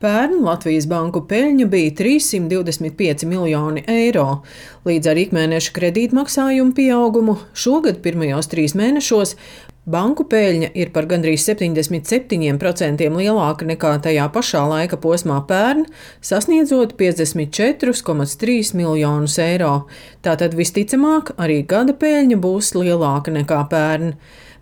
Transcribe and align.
Pērn 0.00 0.38
Latvijas 0.40 0.86
banku 0.88 1.20
peļņa 1.28 1.66
bija 1.68 1.90
325 1.98 3.26
miljoni 3.28 3.82
eiro. 3.84 4.38
Līdz 4.88 5.10
ar 5.12 5.18
ikmēneša 5.20 5.74
kredītmaksājumu 5.76 6.72
pieaugumu 6.78 7.34
šogad 7.52 7.98
pirmajos 8.00 8.48
trīs 8.48 8.72
mēnešos 8.80 9.34
banku 9.84 10.24
peļņa 10.32 10.70
ir 10.80 10.94
par 10.94 11.04
gandrīz 11.10 11.44
77% 11.44 13.10
lielāka 13.18 13.68
nekā 13.68 13.92
tajā 14.08 14.30
pašā 14.32 14.64
laika 14.72 14.96
posmā 15.04 15.42
pērn, 15.52 15.84
sasniedzot 16.24 16.96
54,3 16.96 18.74
miljonus 18.80 19.36
eiro. 19.36 19.74
Tātad 20.24 20.56
visticamāk 20.56 21.34
arī 21.36 21.60
gada 21.68 21.92
peļņa 21.92 22.40
būs 22.40 22.72
lielāka 22.78 23.36
nekā 23.36 23.66
pērn. 23.68 24.14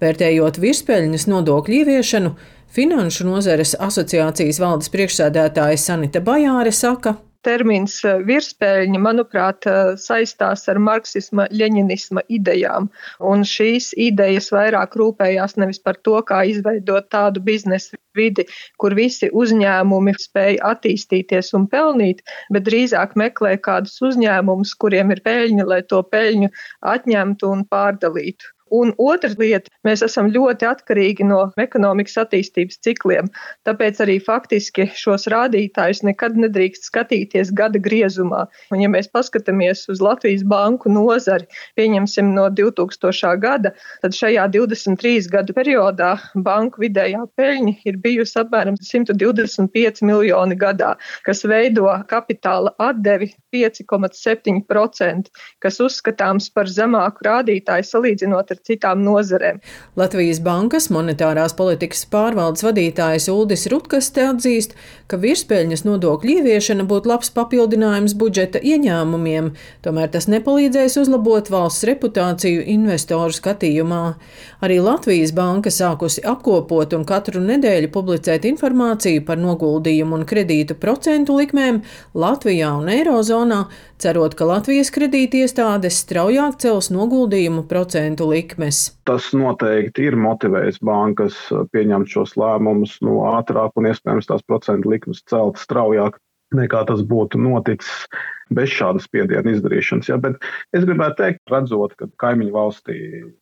Vērtējot 0.00 0.64
virspeļņas 0.64 1.28
nodokļu 1.28 1.82
ieviešanu, 1.82 2.36
Finanšu 2.76 3.24
nozares 3.24 3.70
asociācijas 3.80 4.58
valdes 4.60 4.90
priekšsēdētāja 4.92 5.78
Sanita 5.80 6.20
Bajāre 6.20 6.68
saka, 6.76 7.14
termins 7.46 7.94
eh, 8.04 8.18
virspēļņa, 8.26 8.98
manuprāt, 9.00 9.64
eh, 9.70 9.94
saistās 10.00 10.66
ar 10.68 10.80
marksisma, 10.82 11.46
ļeņinisma 11.56 12.26
idejām. 12.36 12.90
Un 13.32 13.44
šīs 13.48 13.92
idejas 14.08 14.50
vairāk 14.54 14.98
rūpējās 15.00 15.56
nevis 15.62 15.80
par 15.86 15.96
to, 16.04 16.18
kā 16.28 16.42
izveidot 16.50 17.08
tādu 17.14 17.40
biznesa 17.46 17.96
vidi, 18.18 18.44
kur 18.82 18.96
visi 18.98 19.30
uzņēmumi 19.32 20.16
spēj 20.26 20.60
attīstīties 20.72 21.54
un 21.56 21.64
pelnīt, 21.72 22.20
bet 22.52 22.66
drīzāk 22.68 23.16
meklē 23.16 23.54
kādus 23.68 23.96
uzņēmumus, 24.10 24.74
kuriem 24.82 25.16
ir 25.16 25.24
peļņa, 25.24 25.70
lai 25.72 25.80
to 25.88 26.02
peļņu 26.12 26.52
atņemtu 26.96 27.54
un 27.56 27.64
pārdalītu. 27.72 28.55
Un 28.74 28.90
otra 28.98 29.30
lieta, 29.38 29.70
mēs 29.86 30.02
esam 30.02 30.26
ļoti 30.34 30.66
atkarīgi 30.66 31.26
no 31.26 31.38
ekonomikas 31.60 32.16
attīstības 32.24 32.80
cikliem, 32.82 33.28
tāpēc 33.68 34.00
arī 34.02 34.16
faktiski 34.22 34.88
šos 34.98 35.28
rādītājus 35.30 36.02
nekad 36.06 36.34
nedrīkst 36.40 36.88
skatīties 36.88 37.52
gada 37.54 37.78
griezumā. 37.78 38.46
Un, 38.74 38.82
ja 38.82 38.90
mēs 38.90 39.06
paskatāmies 39.12 39.84
uz 39.92 40.02
Latvijas 40.02 40.42
banku 40.42 40.90
nozari, 40.90 41.46
pieņemsim 41.78 42.32
no 42.34 42.48
2000. 42.50 43.36
gada, 43.38 43.72
tad 44.02 44.18
šajā 44.18 44.48
23 44.50 45.30
gadu 45.30 45.54
periodā 45.54 46.16
banku 46.34 46.82
vidējā 46.82 47.22
peļņa 47.38 47.76
ir 47.86 48.00
bijusi 48.02 48.40
apmēram 48.42 48.80
125 48.82 50.02
miljoni 50.02 50.58
gadā, 50.58 50.96
kas 51.22 51.44
veido 51.46 51.86
kapitāla 52.10 52.74
atdevi 52.82 53.30
5,7%, 53.54 55.30
kas 55.62 55.80
uzskatāms 55.80 56.50
par 56.50 56.66
zemāku 56.66 57.30
rādītāju 57.30 57.86
salīdzinot 57.94 58.50
ar 58.52 58.55
citām 58.66 59.02
nozarēm. 59.06 59.60
Latvijas 59.98 60.40
Bankas 60.44 60.88
monetārās 60.94 61.56
politikas 61.58 62.04
pārvaldes 62.12 62.64
vadītājs 62.66 63.28
Uldis 63.32 63.66
Rutkaste 63.72 64.24
atzīst, 64.30 64.76
ka 65.10 65.18
virspēļņas 65.22 65.84
nodokļu 65.86 66.38
ieviešana 66.40 66.86
būtu 66.88 67.10
labs 67.10 67.30
papildinājums 67.34 68.16
budžeta 68.18 68.62
ieņēmumiem, 68.62 69.52
tomēr 69.84 70.10
tas 70.14 70.28
nepalīdzēs 70.32 70.98
uzlabot 71.02 71.50
valsts 71.52 71.86
reputāciju 71.88 72.64
investoru 72.76 73.34
skatījumā. 73.36 74.02
Arī 74.64 74.78
Latvijas 74.82 75.34
Banka 75.36 75.70
sākusi 75.74 76.24
apkopot 76.26 76.94
un 76.96 77.04
katru 77.08 77.42
nedēļu 77.44 77.92
publicēt 77.94 78.48
informāciju 78.48 79.24
par 79.26 79.40
noguldījumu 79.42 80.20
un 80.20 80.26
kredītu 80.28 80.78
procentu 80.80 81.36
likmēm 81.38 81.82
Latvijā 82.16 82.72
un 82.80 82.90
Eirozonā, 82.92 83.66
cerot, 84.02 84.34
ka 84.36 84.48
Latvijas 84.48 84.90
kredītiestādes 84.94 86.00
straujāk 86.04 86.58
cels 86.62 86.90
noguldījumu 86.94 87.66
procentu 87.70 88.28
likmes. 88.46 88.82
Tas 89.08 89.32
noteikti 89.34 90.06
ir 90.06 90.16
motivējis 90.20 90.78
bankas 90.84 91.36
pieņemt 91.74 92.10
šos 92.12 92.36
lēmumus 92.38 92.98
no 93.02 93.24
ātrāk 93.34 93.74
un 93.76 93.90
iespējams 93.90 94.30
tās 94.30 94.46
procentu 94.46 94.94
likmes 94.94 95.24
celt 95.30 95.58
straujāk 95.58 96.20
nekā 96.54 96.84
tas 96.86 97.02
būtu 97.02 97.40
noticis 97.42 98.06
bez 98.54 98.70
šādas 98.70 99.08
spiediena 99.08 99.50
izdarīšanas. 99.50 100.08
Ja? 100.12 100.18
Bet 100.22 100.38
es 100.76 100.86
gribētu 100.86 101.18
teikt, 101.18 101.42
redzot, 101.50 101.96
ka 101.98 102.06
kaimiņu 102.22 102.54
valstī 102.54 102.98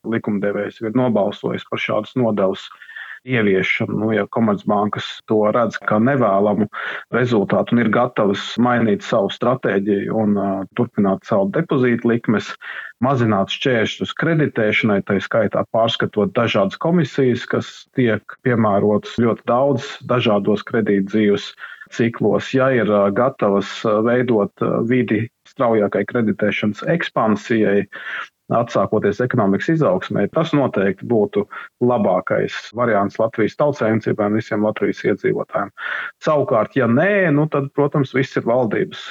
likumdevējs 0.09 0.81
ir 0.81 0.97
nobalsojis 0.97 1.67
par 1.69 1.83
šādas 1.83 2.17
nodevas 2.17 2.65
ieviešanu. 3.25 3.99
Nu, 3.99 4.13
ja 4.13 4.27
Komercbankas 4.31 5.07
to 5.29 5.41
redz 5.55 5.79
kā 5.89 5.99
nevēlamu 6.03 6.69
rezultātu 7.15 7.77
un 7.77 7.85
ir 7.85 7.91
gatavas 7.95 8.47
mainīt 8.61 9.05
savu 9.07 9.33
stratēģiju 9.33 10.17
un 10.23 10.39
uh, 10.39 10.55
turpināt 10.79 11.25
savu 11.29 11.49
depozītu 11.55 12.13
likmes, 12.13 12.53
mazināt 13.05 13.53
šķēršļus 13.53 14.15
kreditēšanai, 14.21 15.01
tā 15.09 15.19
skaitā 15.25 15.65
pārskatot 15.75 16.33
dažādas 16.37 16.81
komisijas, 16.81 17.45
kas 17.51 17.71
tiek 17.97 18.37
piemērotas 18.47 19.17
ļoti 19.21 19.49
daudz 19.51 19.95
dažādos 20.09 20.65
kredītdzīves 20.69 21.53
ciklos, 21.95 22.49
ja 22.57 22.71
ir 22.75 22.89
gatavas 23.15 23.71
veidot 24.07 24.65
vidi 24.89 25.27
straujākai 25.49 26.05
kreditēšanas 26.09 26.83
ekspansijai, 26.95 27.85
atsākoties 28.53 29.23
ekonomikas 29.25 29.71
izaugsmē, 29.77 30.27
tas 30.35 30.53
noteikti 30.57 31.07
būtu 31.09 31.47
labākais 31.85 32.57
variants 32.77 33.19
Latvijas 33.21 33.57
tautsēmniecībai 33.61 34.29
un 34.31 34.39
visiem 34.41 34.67
Latvijas 34.67 35.05
iedzīvotājiem. 35.09 35.73
Savukārt, 36.25 36.77
ja 36.77 36.89
nē, 36.91 37.31
nu 37.33 37.49
tad, 37.53 37.71
protams, 37.77 38.13
viss 38.17 38.37
ir 38.37 38.45
valdības 38.49 39.07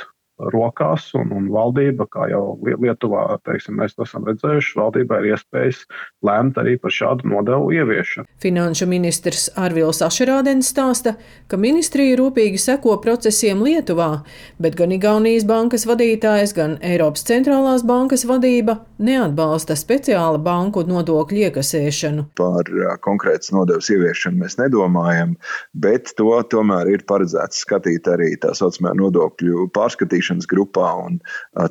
rokās, 0.54 1.10
un, 1.18 1.32
un 1.36 1.50
valdība, 1.54 2.08
kā 2.12 2.28
jau 2.32 2.58
Lietuvā, 2.64 3.26
teiksim, 3.48 3.78
mēs 3.80 3.96
esam 4.02 4.26
redzējuši, 4.28 4.76
valdībai 4.80 5.20
ir 5.22 5.30
iespējas 5.34 5.84
lēmt 6.26 6.58
arī 6.62 6.76
par 6.82 6.94
šādu 6.94 7.30
nodevu 7.32 7.72
ieviešanu. 7.78 8.28
Finanšu 8.44 8.88
ministrs 8.92 9.50
Arvils 9.60 10.02
Ašerādens 10.06 10.72
stāsta, 10.74 11.16
ka 11.48 11.60
ministrija 11.60 12.18
rūpīgi 12.20 12.62
seko 12.62 12.98
procesiem 13.04 13.64
Lietuvā, 13.64 14.24
bet 14.64 14.78
gan 14.80 14.96
Igaunijas 14.96 15.48
bankas 15.50 15.88
vadītājs, 15.90 16.56
gan 16.58 16.78
Eiropas 16.84 17.26
centrālās 17.28 17.86
bankas 17.88 18.26
vadība 18.30 18.80
neatbalsta 19.04 19.78
speciāla 19.80 20.40
banku 20.44 20.84
nodokļu 20.88 21.48
iekasēšanu. 21.48 22.28
Par 22.40 22.70
konkrētas 23.04 23.54
nodevas 23.56 23.90
ieviešanu 23.94 24.44
mēs 24.44 24.58
nedomājam, 24.62 25.36
bet 25.74 26.14
to 26.18 26.36
tomēr 26.50 26.90
ir 26.94 27.06
paredzēts 27.10 27.64
skatīt 27.66 28.08
arī 28.10 28.34
tā 28.42 28.54
saucamā 28.58 28.94
nodokļu 28.98 29.68
pārskatīšana 29.76 30.33
izmeklēšanas 30.34 30.50
grupā, 30.50 30.90
un 31.06 31.20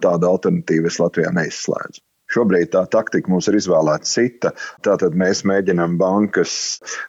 tāda 0.00 0.28
alternatīva 0.28 0.88
es 0.88 1.00
Latvijā 1.00 1.32
neizslēdzu. 1.32 2.00
Šobrīd 2.32 2.70
tā 2.72 2.84
taktika 2.88 3.28
mums 3.28 3.48
ir 3.50 3.58
izvēlēta 3.58 4.08
cita. 4.08 4.52
Tātad 4.84 5.16
mēs 5.18 5.42
mēģinām 5.48 5.98
bankas 6.00 6.54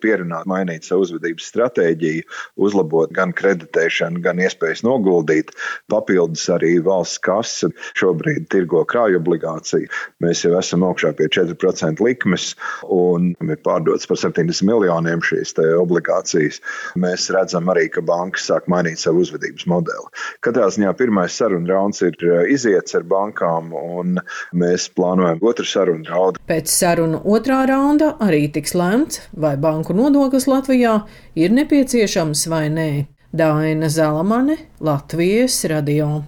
pierunāt, 0.04 0.48
mainīt 0.50 0.88
savu 0.88 1.06
uzvedības 1.08 1.48
stratēģiju, 1.54 2.26
uzlabot 2.60 3.14
gan 3.16 3.32
kreditēšanu, 3.36 4.20
gan 4.24 4.42
iespējas 4.44 4.84
noguldīt. 4.84 5.54
Papildus 5.92 6.46
arī 6.52 6.76
valsts 6.84 7.22
kasa 7.24 7.72
šobrīd 8.00 8.50
tirgo 8.52 8.84
krāju 8.90 9.22
obligāciju. 9.22 9.88
Mēs 10.24 10.44
jau 10.44 10.54
esam 10.60 10.84
augšā 10.88 11.14
pie 11.18 11.30
4% 11.32 12.04
likmes 12.04 12.52
un 12.92 13.32
ir 13.40 13.62
pārdotas 13.64 14.10
par 14.10 14.20
70 14.20 14.68
miljoniem 14.68 15.24
šīs 15.24 15.56
obligācijas. 15.80 16.60
Mēs 17.00 17.30
redzam 17.34 17.72
arī, 17.72 17.88
ka 17.94 18.04
bankas 18.06 18.50
sāk 18.50 18.68
mainīt 18.72 19.00
savu 19.00 19.24
uzvedības 19.24 19.68
modeli. 19.72 20.12
Katrā 20.44 20.68
ziņā 20.74 20.92
pirmais 21.00 21.36
sarunu 21.40 21.72
rauns 21.72 22.04
ir 22.04 22.18
iziets 22.52 22.98
ar 22.98 23.08
bankām 23.08 23.72
un 23.78 24.20
mēs 24.58 24.90
plānojam 24.92 25.13
plānojam 25.14 25.40
otru 25.42 25.66
sarunu 25.66 26.10
raundu. 26.10 26.42
Pēc 26.48 26.70
sarunu 26.72 27.22
otrā 27.26 27.64
raunda 27.70 28.16
arī 28.20 28.48
tiks 28.52 28.74
lemts, 28.74 29.22
vai 29.34 29.56
banku 29.58 29.94
nodoklis 29.94 30.48
Latvijā 30.48 31.04
ir 31.36 31.52
nepieciešams 31.54 32.48
vai 32.50 32.70
nē. 32.70 33.06
Daina 33.34 33.90
Zalamane, 33.90 34.58
Latvijas 34.80 35.64
radio. 35.66 36.24